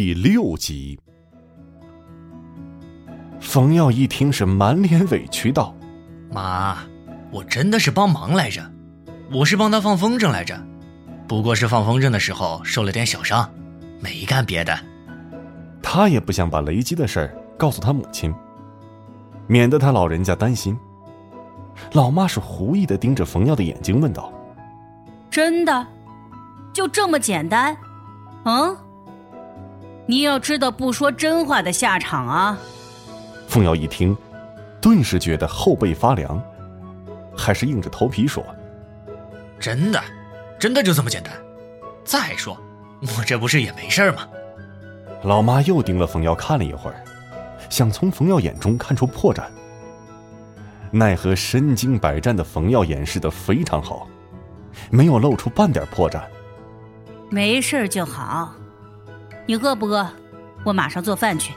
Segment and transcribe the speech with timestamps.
[0.00, 0.96] 第六集。
[3.40, 5.74] 冯耀一听是满脸委屈道
[6.30, 6.78] ：“妈，
[7.32, 8.62] 我真的是帮忙来着，
[9.32, 10.56] 我是帮他放风筝来着，
[11.26, 13.50] 不过是放风筝的时候受了点小伤，
[13.98, 14.78] 没干别的。”
[15.82, 18.32] 他也不想把雷击的事儿告诉他母亲，
[19.48, 20.78] 免得他老人家担心。
[21.94, 24.32] 老妈是狐疑的盯着冯耀的眼睛问道
[25.28, 25.84] ：“真的，
[26.72, 27.76] 就这么简单？
[28.44, 28.76] 嗯？
[30.08, 32.58] 你要知道不说真话的下场啊！”
[33.46, 34.16] 凤瑶一听，
[34.80, 36.42] 顿时觉得后背发凉，
[37.36, 38.42] 还是硬着头皮说
[39.60, 40.02] ：“真的，
[40.58, 41.30] 真的就这么简单。
[42.04, 42.58] 再说，
[43.02, 44.26] 我这不是也没事吗？”
[45.24, 47.04] 老妈又盯了冯耀看了一会儿，
[47.68, 49.42] 想从冯耀眼中看出破绽。
[50.90, 54.08] 奈何身经百战的冯耀掩饰的非常好，
[54.90, 56.22] 没有露出半点破绽。
[57.28, 58.54] 没事就好，
[59.48, 60.06] 你饿不饿？
[60.62, 61.54] 我马上做饭去，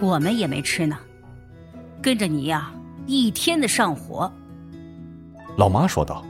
[0.00, 0.98] 我们也没吃呢。
[2.02, 2.72] 跟着你呀，
[3.06, 4.28] 一天的上火。
[5.56, 6.26] 老妈说道：“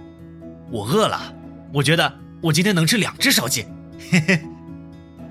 [0.71, 1.33] 我饿了，
[1.73, 3.65] 我觉得我今天能吃两只烧鸡。”
[4.11, 4.39] 嘿嘿。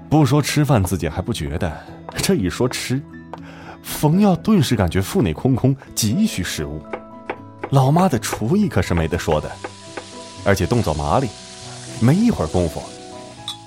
[0.09, 1.69] 不说吃饭，自己还不觉得；
[2.23, 2.99] 这一说吃，
[3.83, 6.81] 冯耀顿时感觉腹内空空，急需食物。
[7.69, 9.51] 老妈的厨艺可是没得说的，
[10.43, 11.27] 而且动作麻利，
[11.99, 12.81] 没一会儿功夫，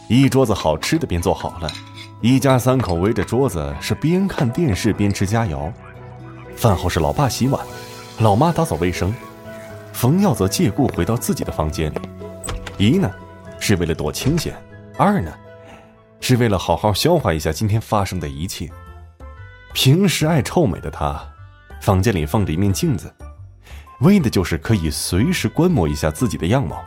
[0.08, 1.70] 一桌子好吃的便做好了。
[2.22, 5.72] 一家三口围着桌子，是边看电视边吃佳肴。
[6.54, 7.64] 饭后是老爸洗碗，
[8.18, 9.14] 老妈打扫卫生，
[9.94, 12.00] 冯耀则借故回到自己的房间里。
[12.76, 13.10] 一呢，
[13.58, 14.52] 是为了躲清闲；
[14.98, 15.32] 二呢，
[16.20, 18.70] 是为了好好消化一下今天发生的一切。
[19.72, 21.18] 平时爱臭美的他，
[21.80, 23.10] 房间里放着一面镜子。
[24.00, 26.84] 为的就是可以随时观摩一下自己的样貌，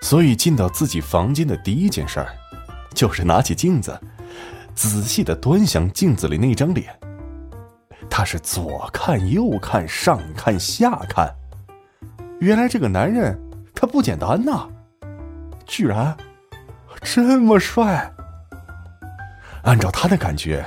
[0.00, 2.34] 所以进到自己房间的第一件事儿，
[2.94, 4.00] 就是拿起镜子，
[4.74, 6.98] 仔细的端详镜子里那张脸。
[8.10, 11.34] 他是左看右看，上看下看，
[12.40, 13.38] 原来这个男人
[13.74, 14.68] 他不简单呐，
[15.66, 16.16] 居然
[17.02, 18.12] 这么帅。
[19.62, 20.64] 按照他的感觉，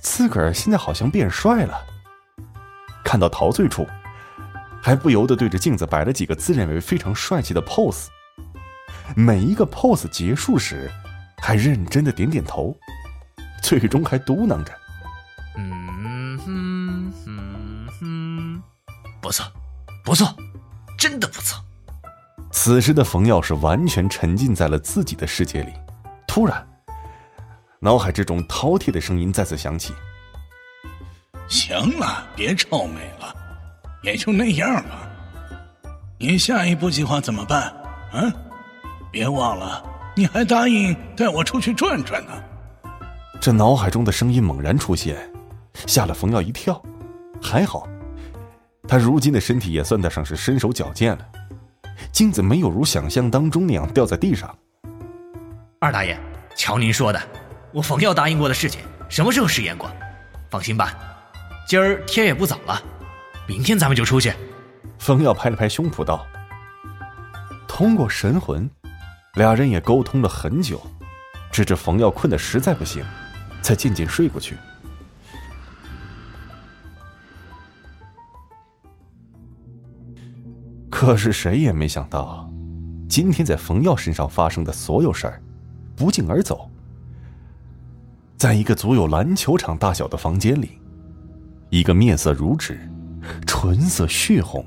[0.00, 1.78] 自个儿现在好像变帅了。
[3.04, 3.86] 看到陶醉处。
[4.80, 8.06] 还不由得对着镜子摆了几个自认为非常帅气的 pose，
[9.16, 10.88] 每一个 pose 结束时，
[11.40, 12.76] 还认真的点点头，
[13.62, 14.72] 最终还嘟囔着
[15.56, 18.62] ：“嗯哼嗯哼，
[19.20, 19.46] 不错，
[20.04, 20.34] 不错，
[20.98, 21.62] 真的不错。”
[22.52, 25.72] 此时的冯耀是完全沉浸在了自己的世界里，
[26.26, 26.66] 突然，
[27.80, 29.94] 脑海之中饕餮的声音再次响起
[31.48, 33.34] ：“行了，别臭美了。”
[34.02, 35.10] 也就那样吧。
[36.18, 37.74] 你下一步计划怎么办？
[38.12, 38.32] 嗯，
[39.10, 39.82] 别忘了，
[40.18, 42.32] 你还答应带我出去转转呢。
[43.40, 45.16] 这脑海中的声音猛然出现，
[45.86, 46.82] 吓了冯耀一跳。
[47.40, 47.86] 还好，
[48.88, 51.24] 他如今的身体也算得上是身手矫健了。
[52.10, 54.52] 镜子没有如想象当中那样掉在地上。
[55.78, 56.18] 二大爷，
[56.56, 57.22] 瞧您说的，
[57.72, 59.88] 我冯耀答应过的事情，什么时候实现过？
[60.50, 60.98] 放心吧，
[61.68, 62.82] 今儿天也不早了。
[63.46, 64.32] 明天咱们就出去。
[64.98, 66.26] 冯耀拍了拍胸脯道
[67.68, 68.68] ：“通过神魂，
[69.38, 70.80] 俩人也沟通了很久，
[71.50, 73.04] 直至冯耀困得实在不行，
[73.62, 74.56] 才渐渐睡过去。
[80.90, 82.50] 可是谁也没想到，
[83.08, 85.40] 今天在冯耀身上发生的所有事儿，
[85.94, 86.68] 不胫而走。
[88.36, 90.80] 在一个足有篮球场大小的房间里，
[91.70, 92.78] 一个面色如纸。”
[93.46, 94.64] 唇色血红，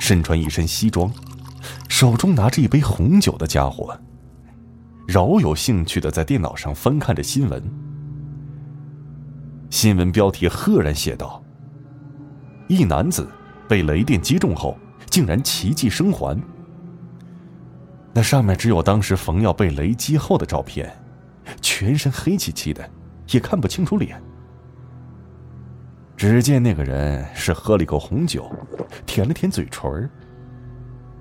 [0.00, 1.12] 身穿一身西装，
[1.98, 3.98] 手中拿着一杯红酒的家伙，
[5.08, 7.62] 饶有兴趣的在电脑上翻看着新闻。
[9.70, 11.42] 新闻标题赫然写道
[12.68, 13.26] ：“一男子
[13.66, 14.76] 被雷电击中后，
[15.08, 16.38] 竟然奇迹生还。”
[18.12, 20.94] 那上面只有当时冯耀被雷击后的照片，
[21.62, 22.86] 全身黑漆漆的，
[23.30, 24.22] 也看不清楚脸。
[26.14, 28.54] 只见那个人是喝了一口红酒，
[29.06, 30.10] 舔了舔嘴唇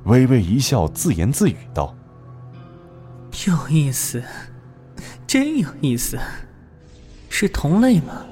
[0.06, 1.96] 微微一笑，自言自语道
[3.48, 4.24] ：“有意思，
[5.26, 6.20] 真有意思，
[7.28, 8.24] 是同类吗？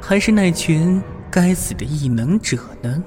[0.00, 1.00] 还是那群
[1.30, 3.02] 该死的异能者呢？”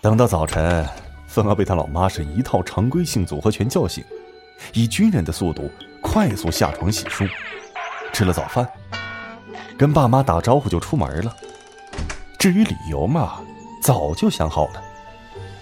[0.00, 0.88] 等到早晨，
[1.26, 4.04] 凤儿被他老妈是一套常规性组合拳叫醒，
[4.72, 5.68] 以军人的速度。
[6.00, 7.28] 快速下床洗漱，
[8.12, 8.68] 吃了早饭，
[9.78, 11.34] 跟爸妈打招呼就出门了。
[12.42, 13.34] 至于理由嘛，
[13.80, 14.82] 早就想好了，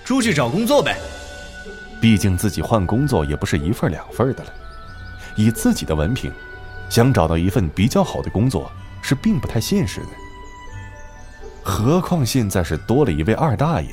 [0.02, 0.96] 出去找工作呗。
[2.00, 4.50] 毕竟自己换工作也不是一份两份的了，
[5.36, 6.32] 以自己的文凭，
[6.88, 8.72] 想找到一份比较好的工作
[9.02, 10.06] 是并不太现实的。
[11.62, 13.90] 何况现在是多了一位二大爷，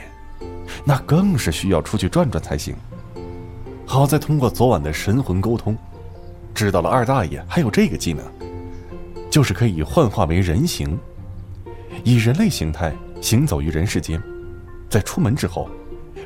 [0.86, 2.74] 那更是需要出去转转才行。
[3.86, 5.78] 好在通过昨晚的神魂沟通，
[6.56, 8.26] 知道了二大爷还有这个技能，
[9.30, 10.98] 就是可以幻化为人形，
[12.08, 14.18] 以人类形态行走于人世间。
[14.90, 15.70] 在出门之后，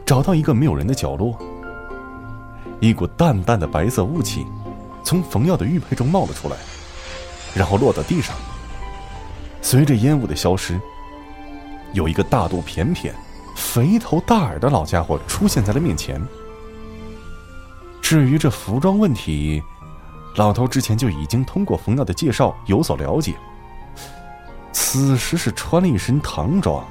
[0.05, 1.35] 找到一个没有人的角落，
[2.79, 4.45] 一股淡淡的白色雾气
[5.03, 6.55] 从冯耀的玉佩中冒了出来，
[7.55, 8.35] 然后落到地上。
[9.59, 10.79] 随着烟雾的消失。
[11.93, 13.13] 有一个大肚扁扁、
[13.55, 16.21] 肥头大耳的老家伙出现在了面前。
[18.03, 19.61] 至于这服装问题，
[20.35, 23.33] 老头之前就已经通过冯耀的介绍有所了解。
[24.91, 26.85] 此时是穿了一身唐装，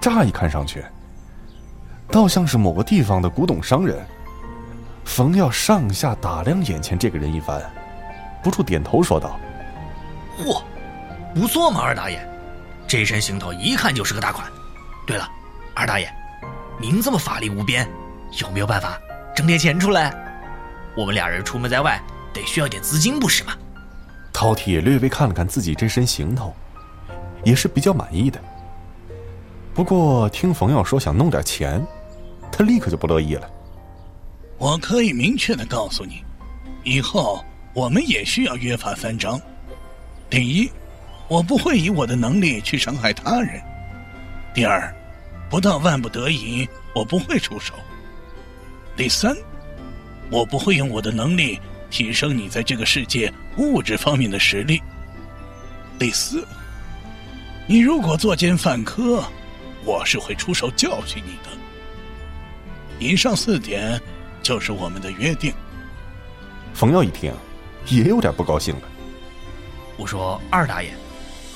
[0.00, 0.82] 乍一看上去，
[2.08, 4.02] 倒像是某个地方的古董商人。
[5.04, 7.60] 冯耀上下打量眼前这个人一番，
[8.42, 9.38] 不住点头说道
[10.40, 10.62] ：“嚯，
[11.34, 12.26] 不错嘛，二大爷。”
[12.88, 14.50] 这身行头一看就是个大款。
[15.06, 15.28] 对了，
[15.74, 16.10] 二大爷，
[16.80, 17.86] 您这么法力无边，
[18.40, 18.98] 有没有办法
[19.36, 20.10] 挣点钱出来？
[20.96, 22.00] 我们俩人出门在外，
[22.32, 23.52] 得需要点资金，不是吗？
[24.32, 26.56] 饕餮略微看了看自己这身行头，
[27.44, 28.40] 也是比较满意的。
[29.74, 31.84] 不过听冯耀说想弄点钱，
[32.50, 33.50] 他立刻就不乐意了。
[34.58, 36.22] 我可以明确的告诉你，
[36.84, 37.44] 以后
[37.74, 39.40] 我们也需要约法三章。
[40.28, 40.70] 第一。
[41.28, 43.58] 我不会以我的能力去伤害他人。
[44.52, 44.94] 第二，
[45.48, 47.72] 不到万不得已，我不会出手。
[48.94, 49.34] 第三，
[50.30, 51.58] 我不会用我的能力
[51.90, 54.82] 提升你在这个世界物质方面的实力。
[55.98, 56.46] 第四，
[57.72, 59.24] 你如果作奸犯科，
[59.82, 61.48] 我是会出手教训你的。
[62.98, 63.98] 以上四点
[64.42, 65.54] 就是我们的约定。
[66.74, 67.32] 冯耀一听，
[67.86, 68.82] 也有点不高兴了。
[69.96, 70.90] 我说二大爷。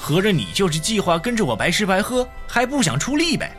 [0.00, 3.54] 合着你就是计划跟着我白吃白喝，还不想出力呗？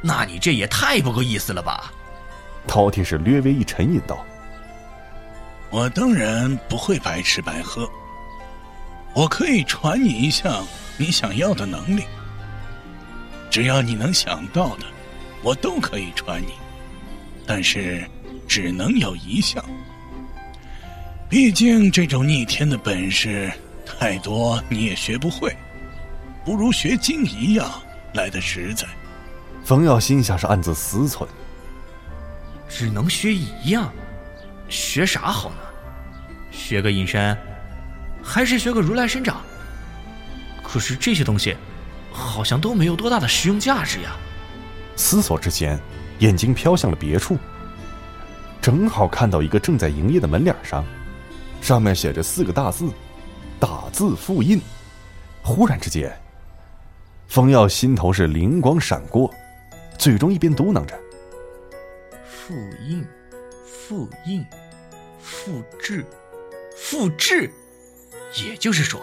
[0.00, 1.92] 那你这也太不够意思了吧？
[2.68, 4.24] 饕餮是略微一沉吟道
[5.70, 7.90] ：“我当然不会白吃白喝，
[9.12, 10.64] 我可以传你一项
[11.00, 12.04] 你想要的能力。
[13.48, 14.84] 只要你能想到的，
[15.42, 16.52] 我都可以传你，
[17.46, 18.04] 但是
[18.46, 19.64] 只能有一项。
[21.26, 23.50] 毕竟这种逆天的本事
[23.86, 25.56] 太多，你也学不会。”
[26.44, 27.70] 不如学经一样
[28.14, 28.86] 来的实在。
[29.64, 31.26] 冯耀心下是暗自思忖：
[32.68, 33.90] 只能学一样，
[34.68, 35.56] 学啥好呢？
[36.50, 37.36] 学个隐身，
[38.22, 39.40] 还是学个如来神掌？
[40.72, 41.56] 可是这些东西
[42.12, 44.16] 好像都没有多大的实用价值呀。
[44.94, 45.76] 思索之间，
[46.20, 47.36] 眼睛飘向了别处，
[48.62, 50.84] 正好看到一个正在营业的门脸上，
[51.60, 52.88] 上面写着四个大字
[53.58, 54.60] ：“打字复印。”
[55.42, 56.16] 忽然之间。
[57.26, 59.32] 冯耀心头是灵光闪过，
[59.98, 60.96] 嘴中一边嘟囔着
[62.24, 62.54] ：“复
[62.86, 63.04] 印，
[63.64, 64.44] 复印，
[65.20, 66.06] 复制，
[66.76, 67.50] 复制。”
[68.44, 69.00] 也就是说，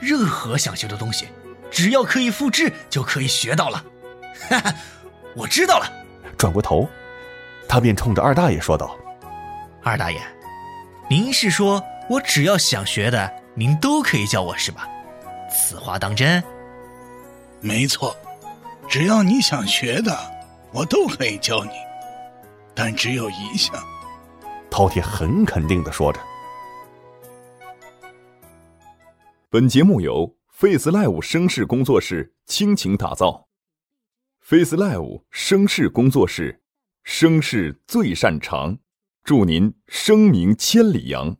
[0.00, 1.28] 任何想学的东西，
[1.70, 3.84] 只要可以复制，就可以学到了。
[4.48, 4.74] 哈哈，
[5.36, 5.86] 我知道了。
[6.36, 6.88] 转过头，
[7.68, 8.96] 他便冲着二大爷说道
[9.84, 10.18] ：“二大爷，
[11.08, 14.88] 您是说我只要想学的，您都可以教我是吧？
[15.50, 16.42] 此话当真？”
[17.60, 18.16] 没错，
[18.88, 20.18] 只要你想学的，
[20.72, 21.72] 我都可以教你，
[22.74, 23.74] 但只有一项。
[24.70, 26.18] 饕餮很肯定的说着。
[29.52, 33.48] 本节目由 Face Live 声势工作室倾情打造
[34.38, 36.62] ，Face Live 声势工作室，
[37.02, 38.78] 声势最擅长，
[39.24, 41.36] 祝您声名千里扬。